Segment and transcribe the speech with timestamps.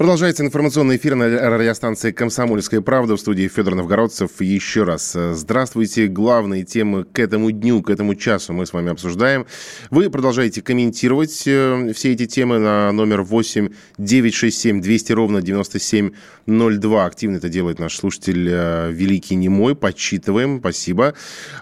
[0.00, 4.40] Продолжается информационный эфир на радиостанции «Комсомольская правда» в студии Федор Новгородцев.
[4.40, 6.06] Еще раз здравствуйте.
[6.06, 9.44] Главные темы к этому дню, к этому часу мы с вами обсуждаем.
[9.90, 13.68] Вы продолжаете комментировать э, все эти темы на номер 8
[13.98, 17.04] 967 200 ровно 9702.
[17.04, 19.76] Активно это делает наш слушатель э, Великий Немой.
[19.76, 20.60] Подсчитываем.
[20.60, 21.12] Спасибо.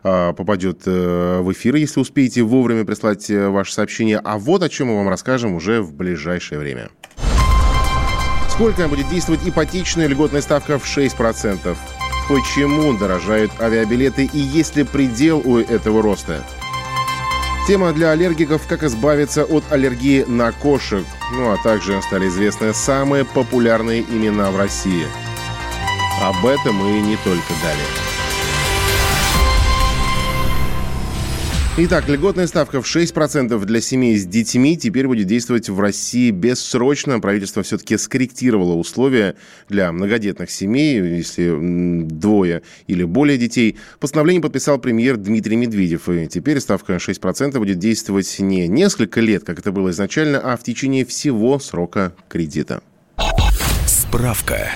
[0.05, 4.21] А, попадет э, в эфир, если успеете вовремя прислать ваше сообщение.
[4.23, 6.91] А вот о чем мы вам расскажем уже в ближайшее время.
[8.59, 11.77] Сколько будет действовать ипотечная льготная ставка в 6%?
[12.29, 16.43] Почему дорожают авиабилеты и есть ли предел у этого роста?
[17.69, 21.07] Тема для аллергиков «Как избавиться от аллергии на кошек».
[21.35, 25.07] Ну а также стали известны самые популярные имена в России.
[26.21, 28.18] Об этом и не только далее.
[31.81, 37.21] Итак, льготная ставка в 6% для семей с детьми теперь будет действовать в России бессрочно.
[37.21, 39.37] Правительство все-таки скорректировало условия
[39.69, 41.57] для многодетных семей, если
[42.03, 43.77] двое или более детей.
[44.01, 46.09] Постановление подписал премьер Дмитрий Медведев.
[46.09, 50.65] И теперь ставка 6% будет действовать не несколько лет, как это было изначально, а в
[50.65, 52.83] течение всего срока кредита.
[53.87, 54.73] Справка.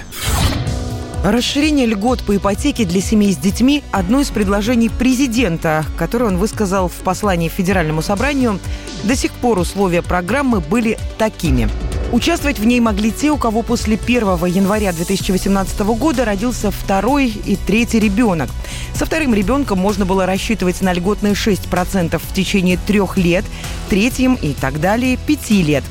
[1.22, 6.88] Расширение льгот по ипотеке для семей с детьми– одно из предложений президента, которое он высказал
[6.88, 8.58] в послании Федеральному собранию.
[9.04, 11.68] До сих пор условия программы были такими.
[12.10, 17.54] Участвовать в ней могли те, у кого после 1 января 2018 года родился второй и
[17.54, 18.50] третий ребенок.
[18.92, 23.44] Со вторым ребенком можно было рассчитывать на льготные 6% в течение трех лет,
[23.88, 25.84] третьим и так далее– пяти лет.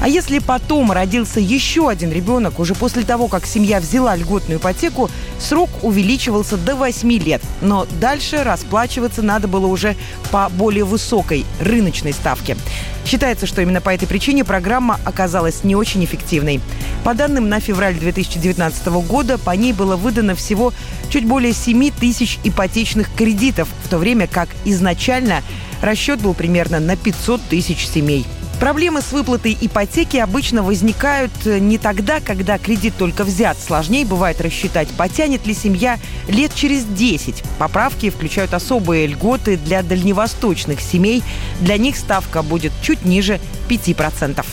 [0.00, 5.10] А если потом родился еще один ребенок, уже после того, как семья взяла льготную ипотеку,
[5.38, 7.42] срок увеличивался до 8 лет.
[7.60, 9.96] Но дальше расплачиваться надо было уже
[10.30, 12.56] по более высокой рыночной ставке.
[13.04, 16.60] Считается, что именно по этой причине программа оказалась не очень эффективной.
[17.04, 20.72] По данным на февраль 2019 года, по ней было выдано всего
[21.10, 25.42] чуть более 7 тысяч ипотечных кредитов, в то время как изначально
[25.82, 28.26] расчет был примерно на 500 тысяч семей.
[28.60, 33.56] Проблемы с выплатой ипотеки обычно возникают э, не тогда, когда кредит только взят.
[33.58, 35.98] Сложнее бывает рассчитать, потянет ли семья
[36.28, 37.42] лет через 10.
[37.58, 41.22] Поправки включают особые льготы для дальневосточных семей.
[41.60, 44.44] Для них ставка будет чуть ниже 5%.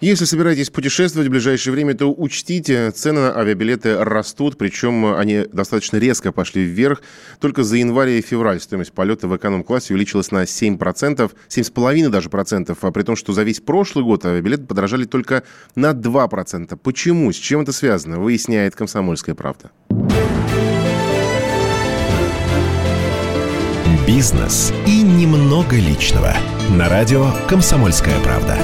[0.00, 5.96] Если собираетесь путешествовать в ближайшее время, то учтите, цены на авиабилеты растут, причем они достаточно
[5.96, 7.00] резко пошли вверх.
[7.40, 12.78] Только за январь и февраль стоимость полета в эконом-классе увеличилась на 7%, 7,5% даже процентов,
[12.82, 16.76] а при том, что за весь прошлый год авиабилеты подорожали только на 2%.
[16.76, 17.32] Почему?
[17.32, 18.20] С чем это связано?
[18.20, 19.70] Выясняет «Комсомольская правда».
[24.06, 26.34] Бизнес и немного личного.
[26.70, 28.58] На радио «Комсомольская правда».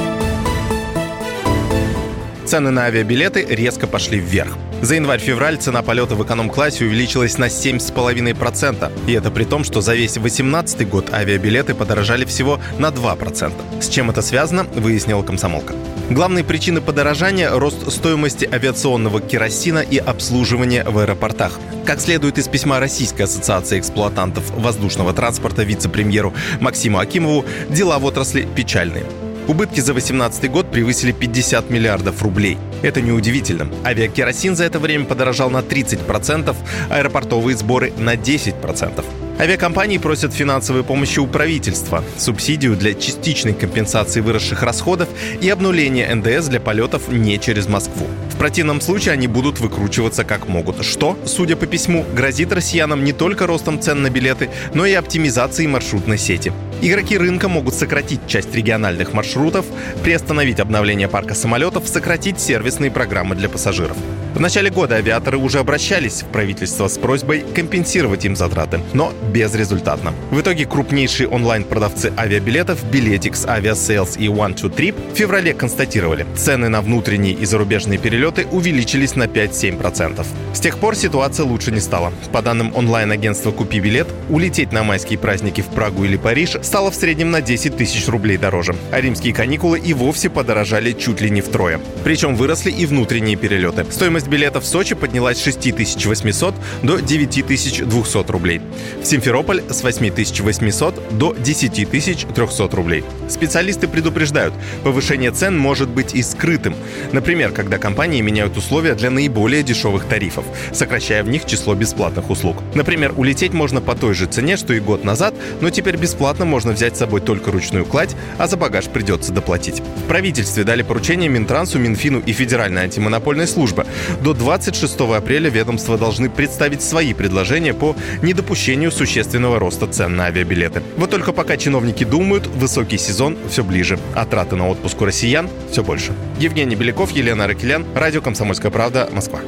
[2.53, 4.59] Цены на авиабилеты резко пошли вверх.
[4.83, 8.93] За январь-февраль цена полета в эконом-классе увеличилась на 7,5%.
[9.07, 13.55] И это при том, что за весь 2018 год авиабилеты подорожали всего на 2%.
[13.81, 15.73] С чем это связано, выяснила комсомолка.
[16.11, 21.59] Главные причины подорожания– рост стоимости авиационного керосина и обслуживания в аэропортах.
[21.87, 28.47] Как следует из письма Российской ассоциации эксплуатантов воздушного транспорта вице-премьеру Максиму Акимову, дела в отрасли
[28.55, 29.07] печальные.
[29.49, 32.59] Убытки за 2018 год превысили 50 миллиардов рублей.
[32.83, 33.69] Это неудивительно.
[33.85, 36.55] Авиакеросин за это время подорожал на 30%,
[36.91, 39.05] аэропортовые сборы на 10%.
[39.41, 45.09] Авиакомпании просят финансовой помощи у правительства, субсидию для частичной компенсации выросших расходов
[45.41, 48.07] и обнуления НДС для полетов не через Москву.
[48.31, 53.13] В противном случае они будут выкручиваться как могут, что, судя по письму, грозит россиянам не
[53.13, 56.53] только ростом цен на билеты, но и оптимизацией маршрутной сети.
[56.85, 59.65] Игроки рынка могут сократить часть региональных маршрутов,
[60.03, 63.97] приостановить обновление парка самолетов, сократить сервисные программы для пассажиров.
[64.35, 70.13] В начале года авиаторы уже обращались в правительство с просьбой компенсировать им затраты, но безрезультатно.
[70.33, 76.69] В итоге крупнейшие онлайн-продавцы авиабилетов Biletix, Aviasales и One Two Trip в феврале констатировали, цены
[76.69, 80.27] на внутренние и зарубежные перелеты увеличились на 5-7%.
[80.55, 82.13] С тех пор ситуация лучше не стала.
[82.33, 86.95] По данным онлайн-агентства «Купи билет», улететь на майские праздники в Прагу или Париж стало в
[86.95, 88.75] среднем на 10 тысяч рублей дороже.
[88.93, 91.79] А римские каникулы и вовсе подорожали чуть ли не втрое.
[92.03, 93.85] Причем выросли и внутренние перелеты.
[93.91, 98.63] Стоимость билетов в Сочи поднялась с 6800 до 9200 рублей.
[99.03, 103.05] В Симферополь с 8800 до 10300 рублей.
[103.29, 106.75] Специалисты предупреждают, повышение цен может быть и скрытым.
[107.13, 112.57] Например, когда компании меняют условия для наиболее дешевых тарифов, сокращая в них число бесплатных услуг.
[112.75, 116.62] Например, улететь можно по той же цене, что и год назад, но теперь бесплатно можно
[116.63, 119.81] можно взять с собой только ручную кладь, а за багаж придется доплатить.
[119.81, 123.85] В правительстве дали поручение Минтрансу, Минфину и Федеральной антимонопольной службе.
[124.21, 130.85] До 26 апреля ведомства должны представить свои предложения по недопущению существенного роста цен на авиабилеты.
[130.97, 135.51] Вот только пока чиновники думают, высокий сезон все ближе, а траты на отпуск у россиян
[135.73, 136.13] все больше.
[136.39, 139.41] Евгений Беляков, Елена Ракелян, Радио «Комсомольская правда», Москва.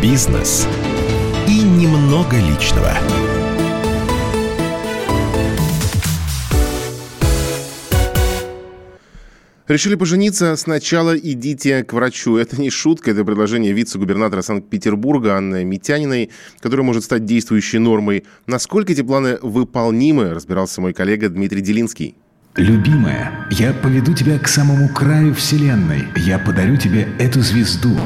[0.00, 0.66] Бизнес
[1.46, 2.94] и немного личного.
[9.68, 10.56] Решили пожениться?
[10.56, 12.36] Сначала идите к врачу.
[12.36, 16.30] Это не шутка, это предложение вице-губернатора Санкт-Петербурга Анны Митяниной,
[16.60, 18.24] которое может стать действующей нормой.
[18.46, 22.16] Насколько эти планы выполнимы, разбирался мой коллега Дмитрий Делинский.
[22.56, 26.08] Любимая, я поведу тебя к самому краю Вселенной.
[26.16, 27.96] Я подарю тебе эту звезду.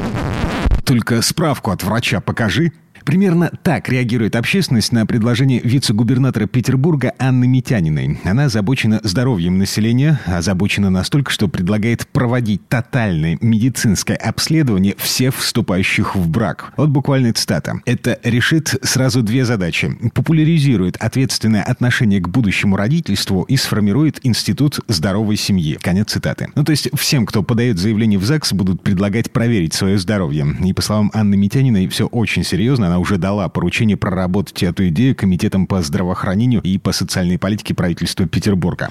[0.85, 2.71] Только справку от врача покажи.
[3.07, 8.19] Примерно так реагирует общественность на предложение вице-губернатора Петербурга Анны Митяниной.
[8.25, 16.27] Она озабочена здоровьем населения, озабочена настолько, что предлагает проводить тотальное медицинское обследование всех вступающих в
[16.27, 16.73] брак.
[16.75, 17.79] Вот буквально цитата.
[17.85, 19.89] Это решит сразу две задачи.
[20.13, 25.77] Популяризирует ответственное отношение к будущему родительству и сформирует институт здоровой семьи.
[25.81, 26.49] Конец цитаты.
[26.55, 30.45] Ну, то есть всем, кто подает заявление в ЗАГС, будут предлагать проверить свое здоровье.
[30.61, 32.87] И по словам Анны Митяниной, все очень серьезно.
[32.87, 38.27] Она уже дала поручение проработать эту идею комитетам по здравоохранению и по социальной политике правительства
[38.27, 38.89] Петербурга.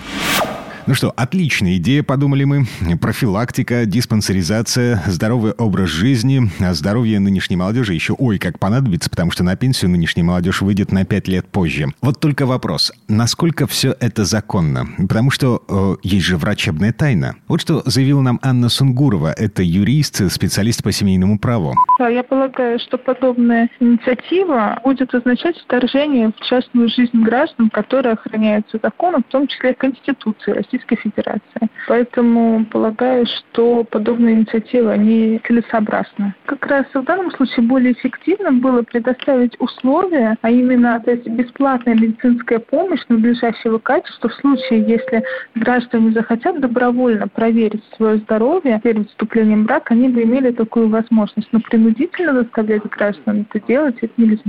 [0.87, 2.65] Ну что, отличная идея, подумали мы.
[3.01, 6.43] Профилактика, диспансеризация, здоровый образ жизни.
[6.61, 10.93] А здоровье нынешней молодежи еще ой как понадобится, потому что на пенсию нынешняя молодежь выйдет
[10.93, 11.89] на 5 лет позже.
[12.03, 14.87] Вот только вопрос, насколько все это законно?
[14.97, 17.35] Потому что э, есть же врачебная тайна.
[17.49, 19.33] Вот что заявила нам Анна Сунгурова.
[19.33, 21.75] Это юрист, специалист по семейному праву.
[21.99, 28.79] Да, я полагаю, что подобная инициатива будет означать вторжение в частную жизнь граждан, которые охраняются
[28.81, 31.71] законом, в том числе Конституцией России Российской Федерации.
[31.89, 36.35] Поэтому полагаю, что подобные инициативы, они целесообразны.
[36.47, 41.95] Как раз в данном случае более эффективным было предоставить условия, а именно то есть бесплатная
[41.95, 45.23] медицинская помощь надлежащего качества в случае, если
[45.55, 51.49] граждане захотят добровольно проверить свое здоровье перед вступлением в брак, они бы имели такую возможность.
[51.53, 54.43] Но принудительно заставлять граждан это делать, это нельзя.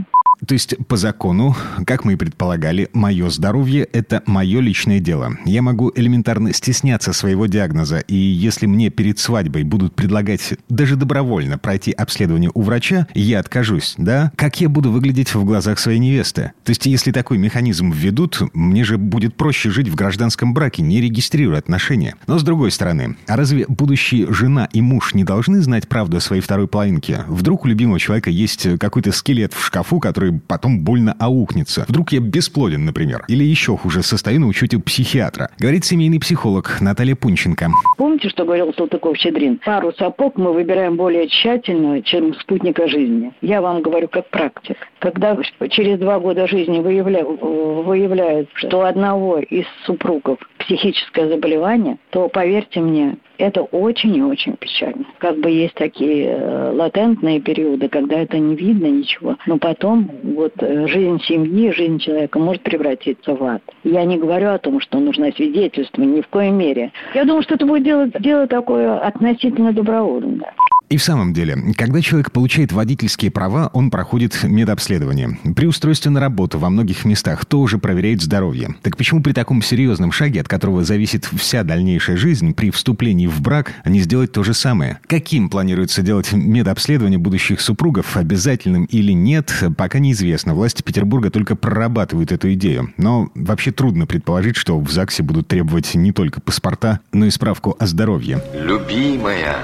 [0.45, 5.31] То есть, по закону, как мы и предполагали, мое здоровье– это мое личное дело.
[5.45, 6.16] Я могу элементарно
[6.51, 12.61] стесняться своего диагноза, и если мне перед свадьбой будут предлагать даже добровольно пройти обследование у
[12.61, 14.31] врача, я откажусь, да?
[14.35, 16.51] Как я буду выглядеть в глазах своей невесты?
[16.63, 21.01] То есть, если такой механизм введут, мне же будет проще жить в гражданском браке, не
[21.01, 22.15] регистрируя отношения.
[22.27, 26.21] Но с другой стороны, а разве будущие жена и муж не должны знать правду о
[26.21, 27.23] своей второй половинке?
[27.27, 31.85] Вдруг у любимого человека есть какой-то скелет в шкафу, который потом больно аукнется.
[31.87, 33.25] Вдруг я бесплоден, например.
[33.27, 35.49] Или еще хуже, состою на учете психиатра.
[35.59, 37.67] Говорит семейный психолог Наталья Пунченко.
[37.97, 39.59] Помните, что говорил Салтыков-Щедрин?
[39.65, 43.33] Пару сапог мы выбираем более тщательно, чем спутника жизни.
[43.41, 44.77] Я вам говорю как практик.
[44.99, 45.37] Когда
[45.69, 47.25] через два года жизни выявля...
[47.25, 54.55] выявляют, что у одного из супругов психическое заболевание, то, поверьте мне, это очень и очень
[54.55, 55.05] печально.
[55.19, 60.53] Как бы есть такие э, латентные периоды, когда это не видно ничего, но потом вот
[60.59, 63.61] э, жизнь семьи, жизнь человека может превратиться в ад.
[63.83, 66.91] Я не говорю о том, что нужно свидетельство, ни в коей мере.
[67.13, 70.53] Я думаю, что это будет дело, дело такое относительно добровольное.
[70.89, 75.37] И в самом деле, когда человек получает водительские права, он проходит медобследование.
[75.55, 78.75] При устройстве на работу во многих местах тоже проверяют здоровье.
[78.83, 83.41] Так почему при таком серьезном шаге, от которого зависит вся дальнейшая жизнь, при вступлении в
[83.41, 84.99] брак, не сделать то же самое?
[85.07, 90.53] Каким планируется делать медобследование будущих супругов, обязательным или нет, пока неизвестно.
[90.53, 92.93] Власти Петербурга только прорабатывают эту идею.
[92.97, 97.75] Но вообще трудно предположить, что в ЗАГСе будут требовать не только паспорта, но и справку
[97.77, 98.41] о здоровье.
[98.53, 99.57] Любимая,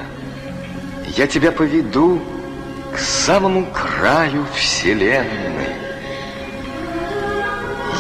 [1.16, 2.20] я тебя поведу
[2.94, 5.76] к самому краю вселенной.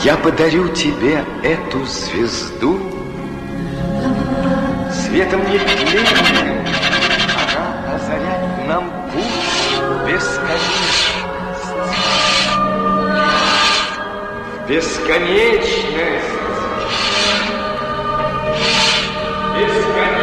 [0.04, 2.80] Я подарю тебе эту звезду.
[4.92, 6.66] Светом нетлением
[7.56, 11.24] Она озаряет нам путь бесконечность.
[14.68, 16.34] Бесконечность.
[19.54, 20.23] Подальше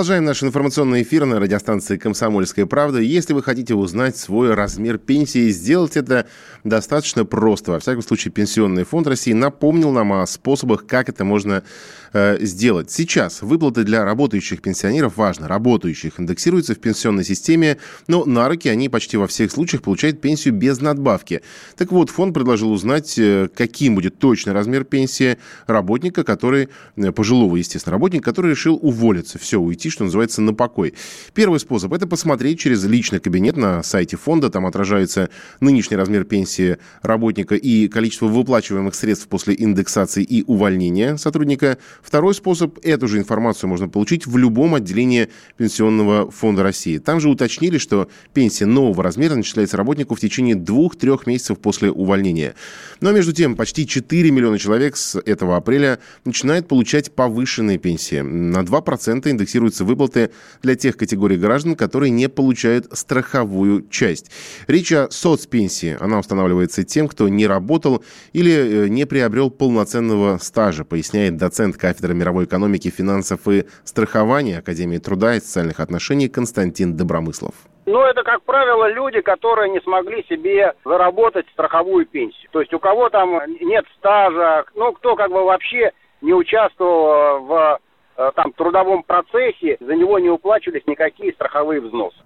[0.00, 3.00] Продолжаем наш информационный эфир на радиостанции «Комсомольская правда».
[3.00, 6.26] Если вы хотите узнать свой размер пенсии, сделать это
[6.64, 7.72] достаточно просто.
[7.72, 11.64] Во всяком случае, Пенсионный фонд России напомнил нам о способах, как это можно
[12.14, 12.90] э, сделать.
[12.90, 17.76] Сейчас выплаты для работающих пенсионеров, важно, работающих, индексируются в пенсионной системе,
[18.08, 21.42] но на руки они почти во всех случаях получают пенсию без надбавки.
[21.76, 27.56] Так вот, фонд предложил узнать, э, каким будет точный размер пенсии работника, который, э, пожилого,
[27.56, 29.38] естественно, работника, который решил уволиться.
[29.38, 30.94] Все, уйти, что называется, на покой.
[31.34, 34.50] Первый способ– это посмотреть через личный кабинет на сайте фонда.
[34.50, 35.30] Там отражается
[35.60, 41.78] нынешний размер пенсии работника и количество выплачиваемых средств после индексации и увольнения сотрудника.
[42.02, 46.98] Второй способ– эту же информацию можно получить в любом отделении Пенсионного фонда России.
[46.98, 52.54] Там же уточнили, что пенсия нового размера начисляется работнику в течение двух-трех месяцев после увольнения.
[53.00, 58.20] Но между тем, почти 4 миллиона человек с этого апреля начинают получать повышенные пенсии.
[58.20, 59.32] На 2%
[59.80, 60.30] индексируются выплаты
[60.62, 64.30] для тех категорий граждан, которые не получают страховую часть.
[64.68, 65.96] Речь о соцпенсии.
[66.00, 72.14] Она устанавливается тем, кто не работал или э, не приобрел полноценного стажа, поясняет доцент кафедры
[72.14, 77.54] мировой экономики, финансов и страхования Академии труда и социальных отношений Константин Добромыслов.
[77.86, 82.48] Ну, это, как правило, люди, которые не смогли себе заработать страховую пенсию.
[82.52, 87.52] То есть у кого там нет стажа, ну, кто как бы вообще не участвовал в
[87.52, 87.78] э,
[88.34, 92.18] там трудовом процессе, за него не уплачивались никакие страховые взносы.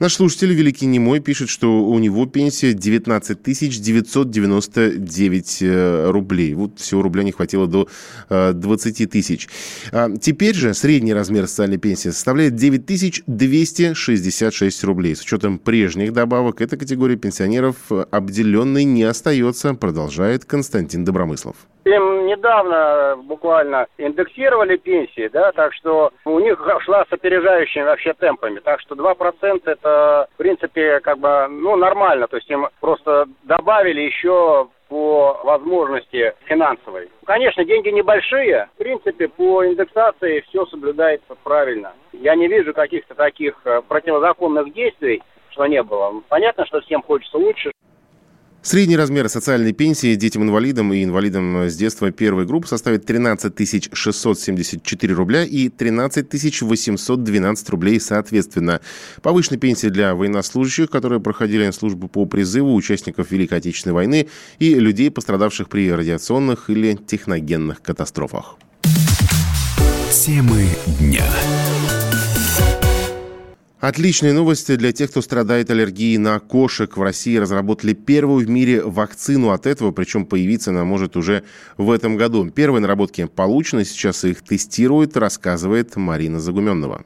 [0.00, 6.54] Наш слушатель Великий Немой пишет, что у него пенсия 19 999 э, рублей.
[6.54, 7.88] Вот всего рубля не хватило до
[8.28, 9.48] 20 тысяч.
[9.90, 15.16] А теперь же средний размер социальной пенсии составляет 9 266 рублей.
[15.16, 21.56] С учетом прежних добавок, эта категория пенсионеров обделенной не остается, продолжает Константин Добромыслов.
[21.88, 28.58] Им недавно буквально индексировали пенсии, да, так что у них шла с опережающими вообще темпами.
[28.58, 32.28] Так что 2% это, в принципе, как бы, ну, нормально.
[32.28, 37.08] То есть им просто добавили еще по возможности финансовой.
[37.24, 38.68] Конечно, деньги небольшие.
[38.74, 41.94] В принципе, по индексации все соблюдается правильно.
[42.12, 46.22] Я не вижу каких-то таких э, противозаконных действий, что не было.
[46.28, 47.72] Понятно, что всем хочется лучше.
[48.68, 55.42] Средний размер социальной пенсии детям-инвалидам и инвалидам с детства первой группы составит 13 674 рубля
[55.42, 58.82] и 13 812 рублей соответственно.
[59.22, 65.10] Повышенная пенсия для военнослужащих, которые проходили службу по призыву участников Великой Отечественной войны и людей,
[65.10, 68.56] пострадавших при радиационных или техногенных катастрофах.
[70.12, 70.66] Темы
[71.00, 71.24] дня.
[73.80, 76.96] Отличные новости для тех, кто страдает аллергией на кошек.
[76.96, 81.44] В России разработали первую в мире вакцину от этого, причем появиться она может уже
[81.76, 82.50] в этом году.
[82.50, 87.04] Первые наработки получены, сейчас их тестируют, рассказывает Марина Загуменнова.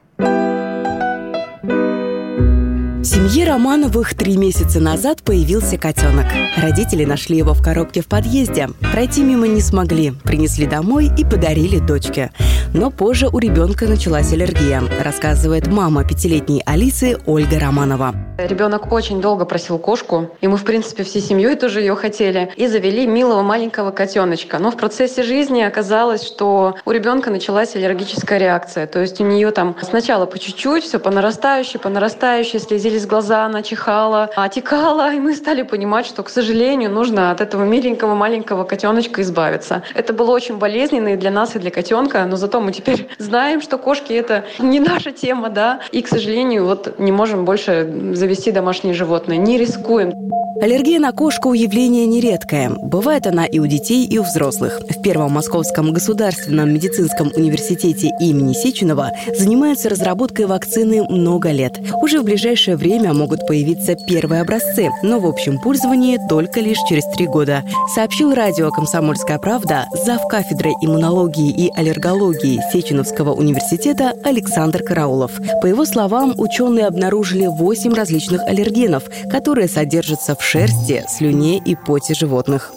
[3.03, 6.25] В семье Романовых три месяца назад появился котенок.
[6.55, 8.69] Родители нашли его в коробке в подъезде.
[8.93, 10.13] Пройти мимо не смогли.
[10.23, 12.31] Принесли домой и подарили дочке.
[12.73, 18.15] Но позже у ребенка началась аллергия, рассказывает мама пятилетней Алисы Ольга Романова.
[18.37, 22.65] Ребенок очень долго просил кошку, и мы, в принципе, всей семьей тоже ее хотели, и
[22.67, 24.57] завели милого маленького котеночка.
[24.57, 28.87] Но в процессе жизни оказалось, что у ребенка началась аллергическая реакция.
[28.87, 32.59] То есть у нее там сначала по чуть-чуть, все по нарастающей, по нарастающей,
[32.93, 37.63] слезились глаза, она чихала, отекала, и мы стали понимать, что, к сожалению, нужно от этого
[37.63, 39.81] миленького маленького котеночка избавиться.
[39.95, 43.61] Это было очень болезненно и для нас, и для котенка, но зато мы теперь знаем,
[43.61, 48.51] что кошки это не наша тема, да, и, к сожалению, вот не можем больше завести
[48.51, 50.13] домашнее животное, не рискуем.
[50.61, 52.69] Аллергия на кошку– явление нередкое.
[52.69, 54.81] Бывает она и у детей, и у взрослых.
[54.87, 61.79] В Первом Московском государственном медицинском университете имени Сеченова занимаются разработкой вакцины много лет.
[62.01, 62.82] Уже в ближайшее время
[63.13, 67.63] могут появиться первые образцы, но в общем пользовании только лишь через три года,
[67.95, 70.21] сообщил радио «Комсомольская правда» зав.
[70.27, 75.31] кафедрой иммунологии и аллергологии Сеченовского университета Александр Караулов.
[75.61, 82.13] По его словам, ученые обнаружили 8 различных аллергенов, которые содержатся в шерсти, слюне и поте
[82.13, 82.73] животных.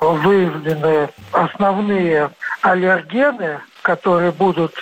[0.00, 2.30] Выявлены основные
[2.62, 4.72] аллергены, которые будут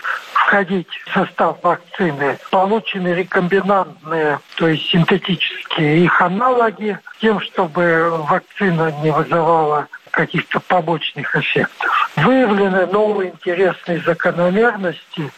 [0.47, 9.11] входить в состав вакцины, получены рекомбинантные, то есть синтетические их аналоги, тем, чтобы вакцина не
[9.11, 12.11] вызывала каких-то побочных эффектов.
[12.17, 15.31] Выявлены новые интересные закономерности.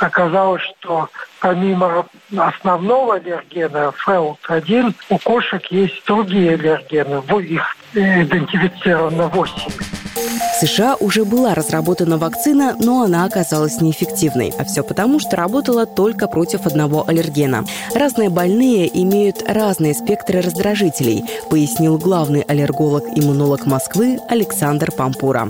[0.00, 1.08] Оказалось, что
[1.40, 7.22] помимо основного аллергена ФЭЛТ-1, у кошек есть другие аллергены.
[7.42, 9.97] Их идентифицировано 8.
[10.18, 14.52] В США уже была разработана вакцина, но она оказалась неэффективной.
[14.58, 17.64] А все потому, что работала только против одного аллергена.
[17.94, 25.46] Разные больные имеют разные спектры раздражителей, пояснил главный аллерголог-иммунолог Москвы Александр Пампура.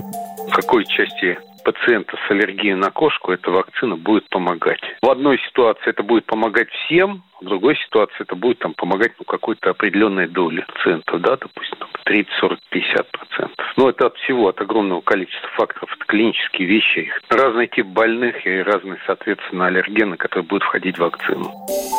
[0.48, 4.81] В какой части пациента с аллергией на кошку эта вакцина будет помогать.
[5.02, 9.24] В одной ситуации это будет помогать всем, в другой ситуации это будет там, помогать ну,
[9.24, 13.66] какой-то определенной доле пациента, да, допустим, 30, 40, 50 процентов.
[13.77, 15.90] Но это от всего, от огромного количества факторов.
[15.94, 21.53] Это клинические вещи, разный тип больных и разные, соответственно, аллергены, которые будут входить в вакцину.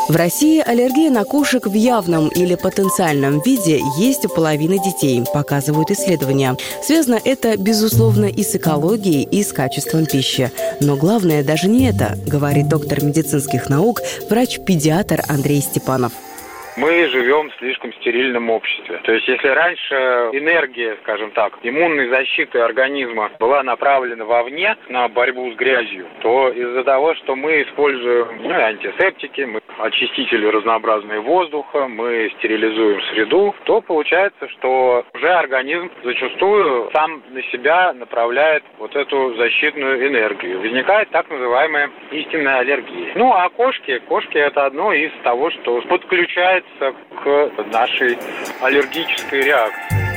[0.10, 5.92] В России аллергия на кошек в явном или потенциальном виде есть у половины детей, показывают
[5.92, 6.56] исследования.
[6.82, 10.52] Связано это, безусловно, и с экологией, и с качеством пищи.
[10.82, 16.14] Но главное даже не это, говорит доктор медицинских наук, врач-педиатр Андрей Степанов
[16.80, 19.00] мы живем в слишком стерильном обществе.
[19.04, 19.96] То есть, если раньше
[20.34, 26.84] энергия, скажем так, иммунной защиты организма была направлена вовне на борьбу с грязью, то из-за
[26.84, 34.48] того, что мы используем ну, антисептики, мы очистители разнообразные воздуха, мы стерилизуем среду, то получается,
[34.50, 40.60] что уже организм зачастую сам на себя направляет вот эту защитную энергию.
[40.62, 43.12] Возникает так называемая истинная аллергия.
[43.16, 45.82] Ну, а кошки, кошки это одно из того, что
[46.80, 48.18] подключается к нашей
[48.62, 50.10] аллергической реакции.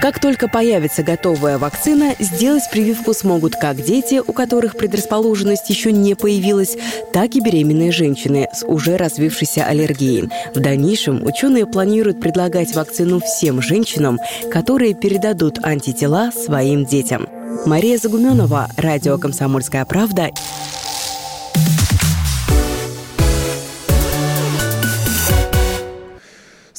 [0.00, 6.16] Как только появится готовая вакцина, сделать прививку смогут как дети, у которых предрасположенность еще не
[6.16, 6.76] появилась,
[7.12, 10.28] так и беременные женщины с уже развившейся аллергией.
[10.56, 14.18] В дальнейшем ученые планируют предлагать вакцину всем женщинам,
[14.50, 17.28] которые передадут антитела своим детям.
[17.64, 20.30] Мария Загуменова, радио «Комсомольская правда».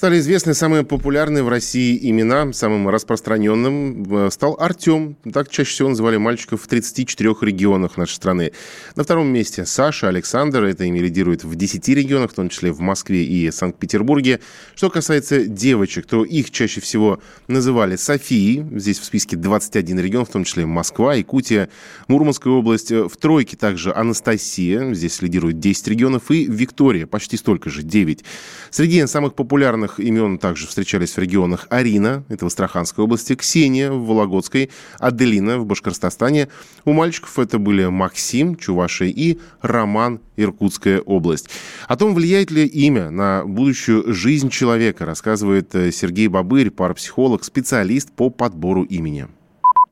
[0.03, 2.51] Стали известны самые популярные в России имена.
[2.51, 5.15] Самым распространенным э, стал Артем.
[5.31, 8.51] Так чаще всего называли мальчиков в 34 регионах нашей страны.
[8.97, 10.65] На втором месте Саша, Александр.
[10.65, 14.41] Это имя лидирует в 10 регионах, в том числе в Москве и Санкт-Петербурге.
[14.75, 18.65] Что касается девочек, то их чаще всего называли Софией.
[18.77, 21.69] Здесь в списке 21 регион, в том числе Москва, Якутия,
[22.09, 22.91] Мурманская область.
[22.91, 24.93] В тройке также Анастасия.
[24.93, 26.29] Здесь лидирует 10 регионов.
[26.29, 28.25] И Виктория, почти столько же, 9.
[28.69, 33.91] Среди самых популярных Популярных имен также встречались в регионах Арина, это в Астраханской области, Ксения
[33.91, 36.47] в Вологодской, Аделина в Башкортостане.
[36.85, 41.49] У мальчиков это были Максим, Чувашия и Роман, Иркутская область.
[41.87, 48.11] О том, влияет ли имя на будущую жизнь человека, рассказывает э, Сергей Бабырь, парапсихолог, специалист
[48.11, 49.27] по подбору имени.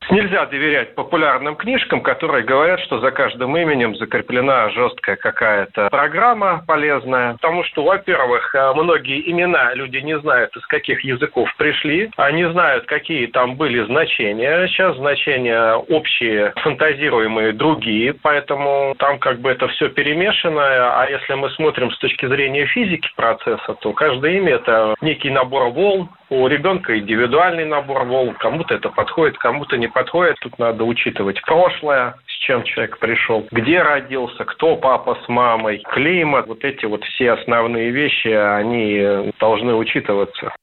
[0.10, 7.34] Нельзя доверять популярным книжкам, которые говорят, что за каждым именем закреплена жесткая какая-то программа полезная.
[7.34, 12.10] Потому что, во-первых, э, многие имена люди не знают, из каких языков пришли.
[12.18, 14.68] Они знают, какие там были значения.
[14.68, 18.14] Сейчас значения общие, фантазируемые другие.
[18.14, 21.00] Поэтому там как бы это все перемешано.
[21.00, 25.70] А если мы смотрим с точки зрения физики процесса, то каждое имя– это некий набор
[25.70, 28.36] волн, у ребенка индивидуальный набор волн.
[28.36, 30.38] Кому-то это подходит, кому-то не подходит.
[30.40, 36.48] Тут надо учитывать прошлое, с чем человек пришел, где родился, кто папа с мамой, климат.
[36.48, 40.54] Вот эти вот все основные вещи, они должны учитываться.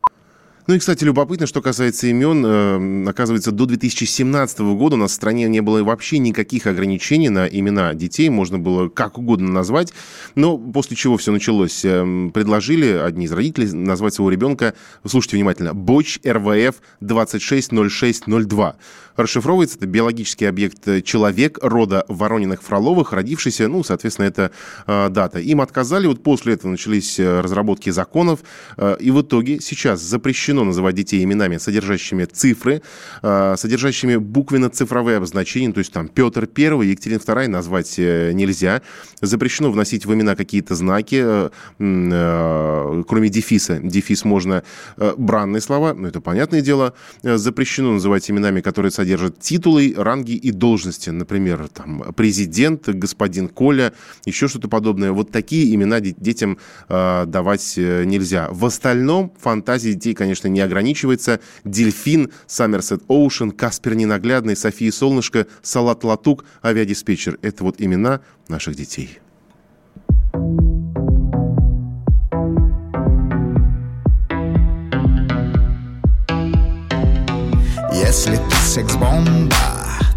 [0.69, 2.45] Ну и, кстати, любопытно, что касается имен.
[2.45, 7.47] э, Оказывается, до 2017 года у нас в стране не было вообще никаких ограничений на
[7.47, 8.29] имена детей.
[8.29, 9.95] Можно было как угодно назвать.
[10.35, 11.87] Но после чего все началось?
[11.87, 14.75] Эм, Предложили одни из родителей назвать своего ребенка,
[15.07, 18.77] слушайте внимательно, Боч РВФ 260602.
[19.17, 24.51] Расшифровывается это биологический объект э, человек рода Ворониных-Фроловых, родившийся, ну, соответственно, это
[24.87, 25.41] э, дата.
[25.41, 28.41] Им отказали, вот после этого начались э, разработки законов,
[28.77, 32.83] э, и в итоге сейчас запрещено называть детей именами, содержащими цифры,
[33.23, 38.83] э, содержащими буквенно-цифровые обозначения, то есть там Петр Первый, Екатерина Вторая назвать э, нельзя.
[39.21, 41.23] Запрещено вносить в имена какие-то знаки,
[41.79, 43.79] э, кроме дефиса.
[43.83, 44.63] Дефис можно
[45.17, 46.95] бранные слова, ну, это понятное дело.
[47.23, 51.11] Запрещено называть именами, которые содержат титулы, ранги и должности.
[51.11, 53.93] Например, там, президент, господин Коля,
[54.25, 55.13] еще что-то подобное.
[55.13, 58.49] Вот такие имена де- детям давать нельзя.
[58.51, 61.41] В остальном фантазия детей, конечно, не ограничивается.
[61.65, 67.39] Дельфин, Саммерсет Оушен, Каспер Ненаглядный, София Солнышко, Салат Латук, авиадиспетчер.
[67.43, 69.19] Это вот имена наших детей.
[77.93, 79.55] Если ты секс-бомба,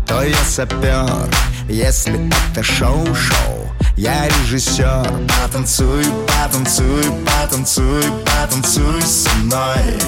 [0.08, 1.30] то я сапер
[1.68, 3.61] Если это шоу-шоу,
[4.02, 5.08] я режиссер.
[5.28, 10.00] Потанцуй, потанцуй, потанцуй, потанцуй со мной.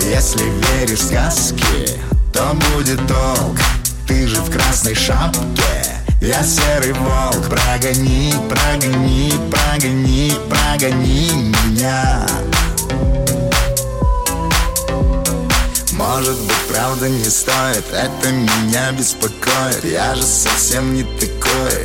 [0.00, 1.90] Если веришь в сказки,
[2.32, 3.60] то будет толк.
[4.08, 5.86] Ты же в красной шапке.
[6.20, 7.48] Я серый волк.
[7.48, 12.26] Прогони, прогони, прогони, прогони меня
[16.02, 19.84] Может быть, правда не стоит Это меня беспокоит.
[19.84, 21.78] Я же совсем не такой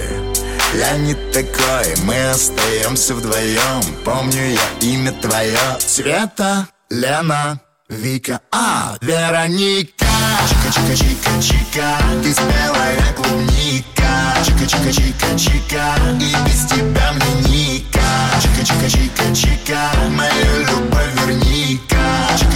[0.73, 1.95] Я не такой.
[2.03, 5.59] Мы остаемся вдвоем Помню я имя твое.
[5.79, 8.41] Света, Лена, Вика.
[8.51, 10.07] А, Вероника.
[10.49, 14.07] Чика-чика-чика-чика Ты спелая клубника.
[14.45, 17.99] Чика-чика-чика-чика И без тебя мне ника
[18.41, 21.96] Чика-чика-чика-чика Мою любовь верни-ка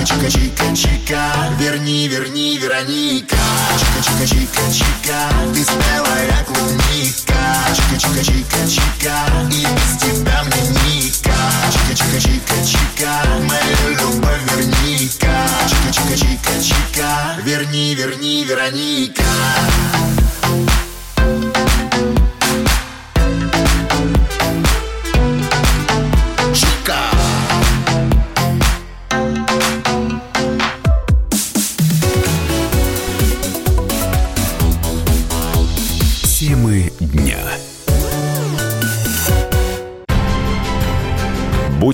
[0.03, 1.21] Чика-чика-чика-чика
[1.59, 3.37] Верни, верни, Вероника.
[3.79, 7.41] Чика-чика-чика-чика Ты спелая клубника.
[7.75, 9.15] Чика-чика-чика-чика
[9.51, 11.37] И без тебя мне ника
[11.71, 13.13] Чика-чика-чика-чика
[13.47, 15.47] Мою любовь верни-ка.
[15.69, 19.23] Чика-чика-чика-чика Верни, верни, Вероника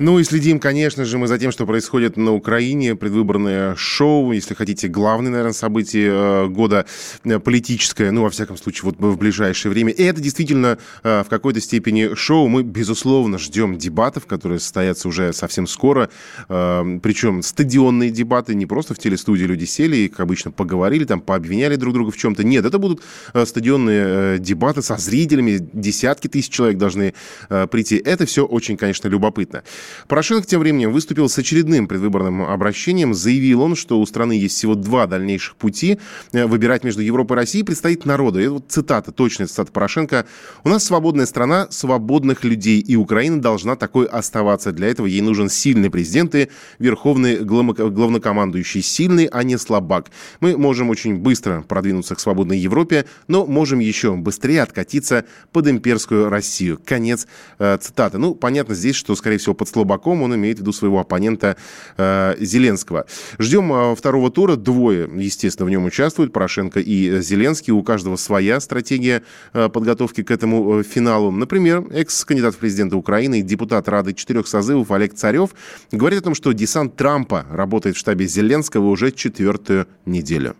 [0.00, 2.96] Ну и следим, конечно же, мы за тем, что происходит на Украине.
[2.96, 6.86] Предвыборное шоу, если хотите, главное, наверное, событие э, года
[7.24, 9.92] э, политическое, ну, во всяком случае, вот в ближайшее время.
[9.92, 12.48] И это действительно э, в какой-то степени шоу.
[12.48, 16.08] Мы, безусловно, ждем дебатов, которые состоятся уже совсем скоро.
[16.48, 21.76] Причем стадионные дебаты, не просто в телестудии люди сели и, как обычно, поговорили, там, пообвиняли
[21.76, 22.42] друг друга в чем-то.
[22.42, 23.02] Нет, это будут
[23.34, 27.12] стадионные дебаты со зрителями, десятки тысяч человек должны
[27.48, 27.96] прийти.
[28.02, 29.62] Это все очень, конечно, любопытно.
[30.08, 33.14] Порошенко тем временем выступил с очередным предвыборным обращением.
[33.14, 35.98] Заявил он, что у страны есть всего два дальнейших пути.
[36.32, 38.40] Э, Выбирать между Европой и Россией предстоит народу.
[38.40, 40.26] Это вот цитата, точная цитата Порошенко.
[40.64, 44.72] «У нас свободная страна свободных людей, и Украина должна такой оставаться.
[44.72, 46.48] Для этого ей нужен сильный президент и
[46.78, 48.82] верховный главно- главнокомандующий.
[48.82, 50.10] Сильный, а не слабак.
[50.40, 56.28] Мы можем очень быстро продвинуться к свободной Европе, но можем еще быстрее откатиться под имперскую
[56.28, 56.80] Россию».
[56.84, 57.26] Конец
[57.58, 58.18] э, цитаты.
[58.18, 61.56] Ну, понятно здесь, что, скорее всего, под слабаком он имеет в виду своего оппонента
[61.96, 63.06] э, Зеленского.
[63.38, 64.56] Ждем э, второго тура.
[64.56, 66.32] Двое, естественно, в нем участвуют.
[66.32, 67.72] Порошенко и Зеленский.
[67.72, 69.22] У каждого своя стратегия
[69.54, 71.30] э, подготовки к этому финалу.
[71.30, 75.50] Например, экс-кандидат в президенты Украины и депутат Рады четырех созывов Олег Царев
[75.92, 80.54] говорит о том, что десант Трампа работает в штабе Зеленского уже четвертую неделю.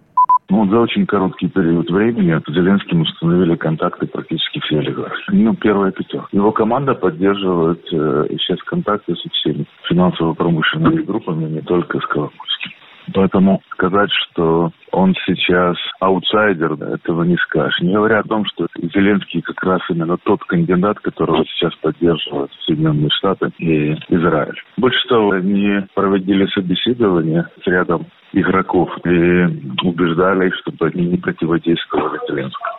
[0.51, 5.23] Ну, за очень короткий период времени с Зеленским установили контакты практически все олигархи.
[5.29, 6.27] Ну, первая пятерка.
[6.33, 12.73] Его команда поддерживает э, сейчас контакты со всеми финансово-промышленными группами, не только с Коломойским.
[13.15, 17.81] Поэтому сказать, что он сейчас аутсайдер, этого не скажешь.
[17.81, 23.11] Не говоря о том, что Зеленский как раз именно тот кандидат, которого сейчас поддерживают Соединенные
[23.11, 24.61] Штаты и Израиль.
[24.77, 29.45] Больше того, они проводили собеседование с рядом игроков и
[29.83, 32.79] убеждали их, чтобы они не противодействовали Зеленскому.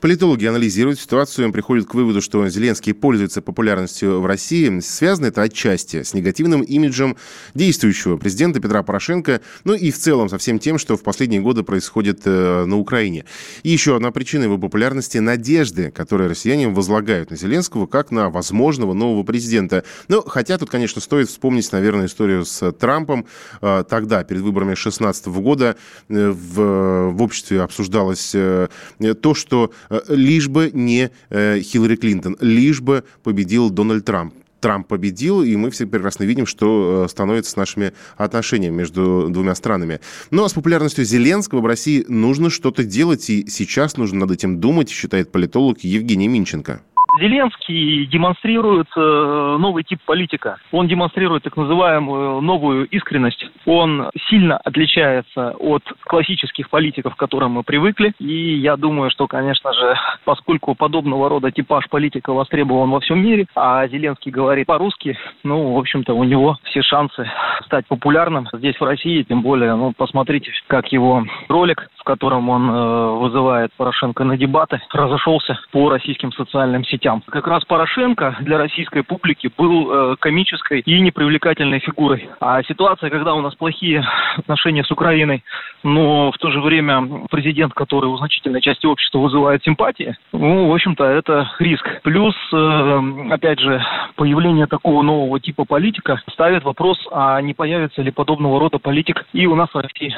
[0.00, 4.80] Политологи анализируют ситуацию и приходят к выводу, что Зеленский пользуется популярностью в России.
[4.80, 7.18] Связано это отчасти с негативным имиджем
[7.54, 11.64] действующего президента Петра Порошенко, ну и в целом со всем тем, что в последние годы
[11.64, 13.26] происходит э, на Украине.
[13.62, 18.94] И еще одна причина его популярности– надежды, которые россияне возлагают на Зеленского как на возможного
[18.94, 19.84] нового президента.
[20.08, 23.26] Ну, хотя тут, конечно, стоит вспомнить, наверное, историю с Трампом.
[23.60, 25.76] Э, тогда, перед выборами 2016 года,
[26.08, 29.72] э, в, в обществе обсуждалось то, что
[30.08, 34.34] лишь бы не э, Хиллари Клинтон, лишь бы победил Дональд Трамп.
[34.60, 39.54] Трамп победил, и мы все прекрасно видим, что э, становится с нашими отношениями между двумя
[39.54, 40.00] странами.
[40.30, 44.90] Но с популярностью Зеленского в России нужно что-то делать, и сейчас нужно над этим думать,
[44.90, 46.82] считает политолог Евгений Минченко.
[47.18, 50.58] Зеленский демонстрирует э, новый тип политика.
[50.70, 53.46] Он демонстрирует так называемую новую искренность.
[53.66, 58.12] Он сильно отличается от классических политиков, к которым мы привыкли.
[58.18, 63.46] И я думаю, что, конечно же, поскольку подобного рода типаж политика востребован во всем мире,
[63.56, 67.28] а Зеленский говорит по-русски, ну, в общем-то, у него все шансы
[67.64, 69.22] стать популярным здесь, в России.
[69.22, 74.80] Тем более, ну, посмотрите, как его ролик, в котором он э, вызывает Порошенко на дебаты,
[74.92, 77.22] разошелся по российским социальным сетям сетям.
[77.26, 82.28] Как раз Порошенко для российской публики был э, комической и непривлекательной фигурой.
[82.40, 84.04] А ситуация, когда у нас плохие
[84.36, 85.42] отношения с Украиной,
[85.82, 90.74] но в то же время президент, который у значительной части общества вызывает симпатии, ну, в
[90.74, 91.86] общем-то, это риск.
[92.02, 93.82] Плюс, э, опять же,
[94.16, 99.46] появление такого нового типа политика ставит вопрос, а не появится ли подобного рода политик и
[99.46, 100.16] у нас в России.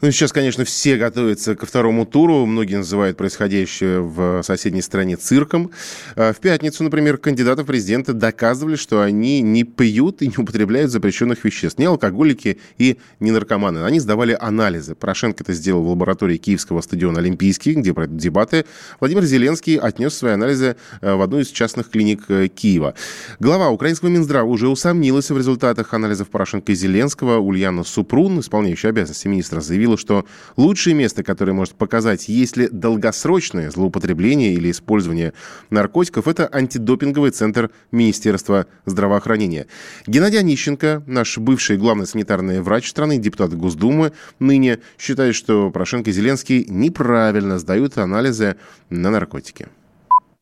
[0.00, 2.46] Ну, сейчас, конечно, все готовятся ко второму туру.
[2.46, 5.72] Многие называют происходящее в соседней стране цирком.
[6.14, 10.92] А в пятницу, например, кандидаты в президенты доказывали, что они не пьют и не употребляют
[10.92, 11.80] запрещенных веществ.
[11.80, 13.78] Не алкоголики и не наркоманы.
[13.84, 14.94] Они сдавали анализы.
[14.94, 18.66] Порошенко это сделал в лаборатории Киевского стадиона «Олимпийский», где пройдут дебаты.
[19.00, 22.94] Владимир Зеленский отнес свои анализы э, в одну из частных клиник э, Киева.
[23.40, 27.38] Глава украинского Минздрава уже усомнилась в результатах анализов Порошенко и Зеленского.
[27.38, 32.68] Ульяна Супрун, исполняющая обязанности министра, заявила, заявила, что лучшее место, которое может показать, есть ли
[32.70, 35.32] долгосрочное злоупотребление или использование
[35.70, 39.66] наркотиков, это антидопинговый центр Министерства здравоохранения.
[40.06, 46.12] Геннадий Онищенко, наш бывший главный санитарный врач страны, депутат Госдумы, ныне считает, что Порошенко и
[46.12, 48.56] Зеленский неправильно сдают анализы
[48.90, 49.68] на наркотики.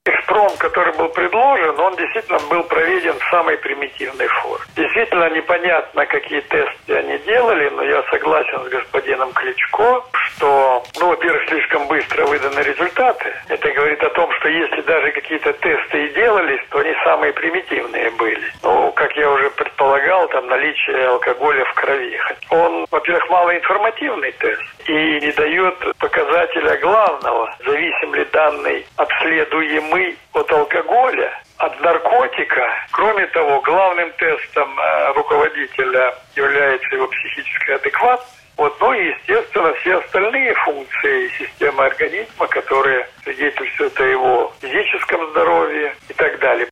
[0.07, 4.64] Экспром, который был предложен, он действительно был проведен в самой примитивной форме.
[4.77, 10.05] Действительно непонятно, какие тесты они делали, но я согласен с господином Кличко,
[10.37, 13.35] что, ну, во-первых, слишком быстро выданы результаты.
[13.49, 18.11] Это говорит о том, что если даже какие-то тесты и делались, то они самые примитивные
[18.12, 18.53] были.
[18.62, 22.20] Ну, как я уже предполагал, там наличие алкоголя в крови.
[22.51, 31.33] Он, во-первых, малоинформативный тест и не дает показателя главного, зависим ли данный обследуемый от алкоголя,
[31.59, 32.62] от наркотика.
[32.92, 38.46] Кроме того, главным тестом э, руководителя является его психическая адекватность.
[38.57, 45.95] Вот, ну и, естественно, все остальные функции системы организма, которые свидетельствуют о его физическом здоровье
[46.09, 46.69] и так далее.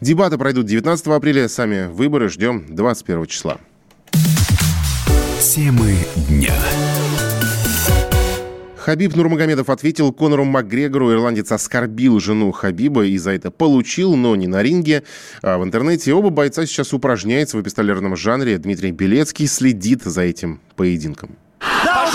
[0.00, 3.58] Дебаты пройдут 19 апреля, сами выборы ждем 21 числа.
[5.40, 6.23] Темы дня.
[8.84, 11.10] Хабиб Нурмагомедов ответил Конору Макгрегору.
[11.10, 15.04] Ирландец оскорбил жену Хабиба и за это получил, но не на ринге.
[15.40, 18.58] А в интернете оба бойца сейчас упражняются в эпистолярном жанре.
[18.58, 21.30] Дмитрий Белецкий следит за этим поединком.
[21.60, 22.10] Да,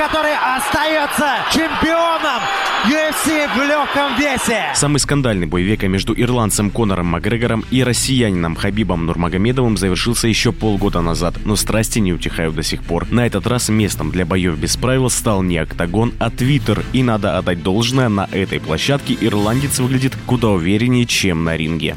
[0.00, 2.40] который остается чемпионом
[2.86, 4.62] UFC в легком весе.
[4.74, 11.02] Самый скандальный бой века между ирландцем Конором Макгрегором и россиянином Хабибом Нурмагомедовым завершился еще полгода
[11.02, 13.12] назад, но страсти не утихают до сих пор.
[13.12, 16.82] На этот раз местом для боев без правил стал не октагон, а твиттер.
[16.94, 21.94] И надо отдать должное, на этой площадке ирландец выглядит куда увереннее, чем на ринге.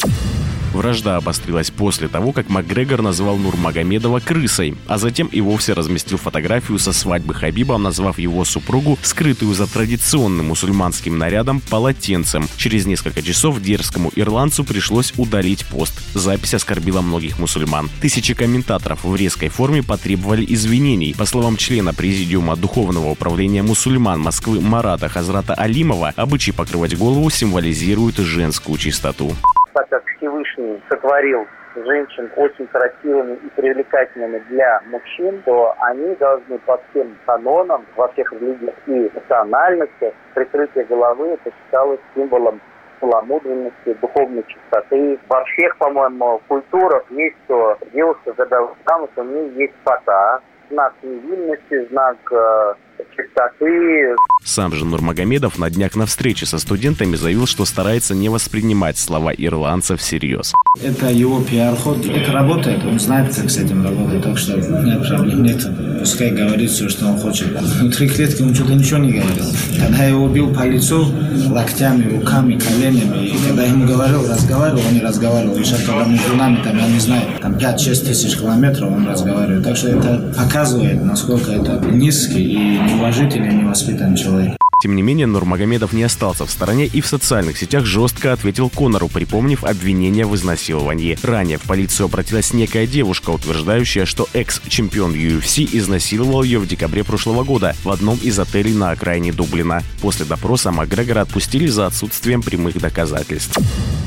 [0.74, 6.80] Вражда обострилась после того, как Макгрегор назвал Нурмагомедова крысой, а затем и вовсе разместил фотографию
[6.80, 12.48] со свадьбы Хабиба, назвав его супругу, скрытую за традиционным мусульманским нарядом, полотенцем.
[12.58, 15.94] Через несколько часов дерзкому ирландцу пришлось удалить пост.
[16.14, 17.90] Запись оскорбила многих мусульман.
[18.02, 21.16] Тысячи комментаторов в резкой форме потребовали извинений.
[21.18, 28.18] По словам члена Президиума Духовного управления мусульман Москвы Марата Хазрата Алимова, обычай покрывать голову символизирует
[28.18, 29.36] женскую чистоту.
[29.74, 36.80] Так как Всевышний сотворил женщин очень красивыми и привлекательными для мужчин, то они должны по
[36.90, 42.62] всем канонам во всех религиях и национальностях прикрытие головы это считалось символом
[43.02, 45.20] целомудренности, духовной чистоты.
[45.28, 50.40] Во всех, по-моему, культурах есть, что девушка, когда замуж, у нее есть фата,
[50.74, 52.74] знак невинности, знак э,
[53.16, 54.16] чистоты.
[54.44, 59.32] Сам же Нурмагомедов на днях на встрече со студентами заявил, что старается не воспринимать слова
[59.34, 60.54] ирландцев всерьез.
[60.84, 62.06] Это его пиар-ход.
[62.06, 65.62] Это работает, он знает, как с этим работать, так что нет проблем нет.
[66.04, 67.48] Пускай говорит все, что он хочет.
[67.80, 69.46] Внутри клетки он что-то ничего не говорил.
[69.80, 71.08] Когда я его бил по лицу
[71.50, 75.56] локтями, руками, коленями, и когда я ему говорил, разговаривал, он не разговаривал.
[75.56, 79.64] И сейчас, когда между нами, там, я не знаю, там 5-6 тысяч километров он разговаривает.
[79.64, 84.58] Так что это показывает, насколько это низкий и неуважительный, невоспитанный человек.
[84.84, 89.08] Тем не менее, Нурмагомедов не остался в стороне и в социальных сетях жестко ответил Конору,
[89.08, 91.18] припомнив обвинение в изнасиловании.
[91.24, 97.46] Ранее в полицию обратилась некая девушка, утверждающая, что экс-чемпион UFC изнасиловал ее в декабре прошлого
[97.46, 99.84] года в одном из отелей на окраине Дублина.
[100.02, 103.58] После допроса Макгрегора отпустили за отсутствием прямых доказательств.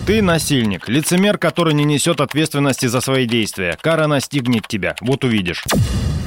[0.06, 3.78] Ты насильник, лицемер, который не несет ответственности за свои действия.
[3.80, 5.64] Кара настигнет тебя, вот увидишь.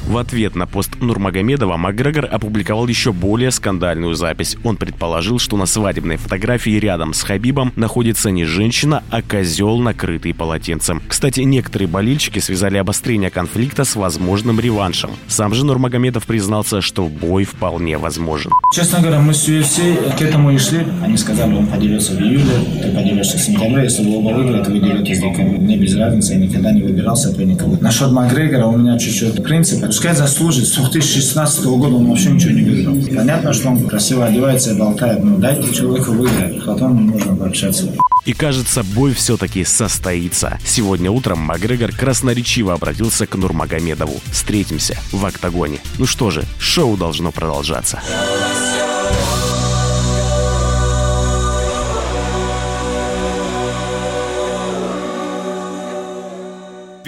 [0.10, 4.58] В ответ на пост Нурмагомедова Макгрегор опубликовал еще более скандальную запись.
[4.64, 10.34] Он предположил, что на свадебной фотографии рядом с Хабибом находится не женщина, а козел, накрытый
[10.34, 11.04] полотенцем.
[11.08, 15.12] Кстати, некоторые болельщики связали обострение конфликта с возможным реваншем.
[15.28, 18.52] Сам же Нурмагомедов признался, что бой вполне возможен.
[18.76, 20.88] Честно говоря, мы с UFC к этому и шли.
[21.04, 23.84] Они сказали, он подерется в июле, ты подерешься в сентябре.
[23.84, 25.60] Если вы оба выиграете, вы деретесь в декабре.
[25.60, 27.66] Мне без разницы, я никогда не выбирал соперника.
[27.80, 29.84] Насчет Макгрегора у меня чуть-чуть принцип.
[30.00, 30.66] Пускай заслужит.
[30.66, 33.18] С 2016 года он вообще ничего не выиграл.
[33.18, 35.22] Понятно, что он красиво одевается и болтает.
[35.26, 36.64] Но дайте человеку выиграть.
[36.64, 37.94] Потом можно пообщаться.
[38.24, 40.58] И кажется, бой все-таки состоится.
[40.66, 44.22] Сегодня утром Макгрегор красноречиво обратился к Нурмагомедову.
[44.32, 45.80] Встретимся в октагоне.
[45.98, 48.00] Ну что же, шоу должно продолжаться.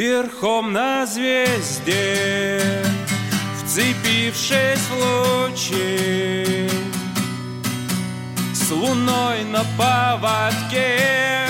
[0.01, 2.59] Верхом на звезде,
[3.59, 6.67] вцепившись в лучи,
[8.51, 11.45] С луной на поводке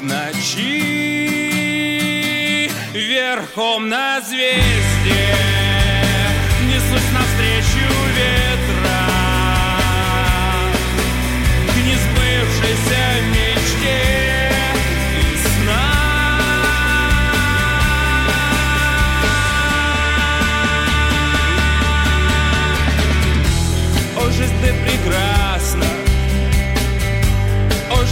[0.00, 1.02] в ночи.
[2.94, 5.51] Верхом на звезде,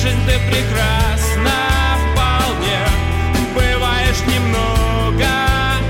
[0.01, 1.51] о, жизнь ты прекрасна
[2.13, 2.81] вполне.
[3.55, 5.29] Бываешь немного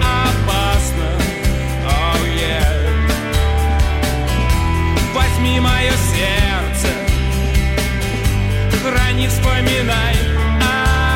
[0.01, 1.09] опасно,
[1.87, 2.71] oh, yeah.
[5.15, 6.89] Возьми мое сердце,
[8.83, 10.17] храни, вспоминай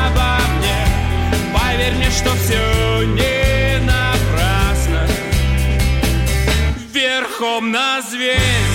[0.07, 0.87] обо мне.
[1.53, 5.07] Поверь мне, что все не напрасно
[6.93, 8.74] верхом на звезде